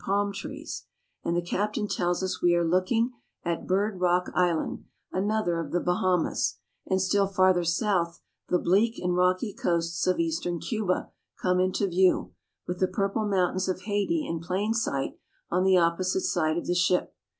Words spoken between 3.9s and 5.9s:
Rock Island, another of the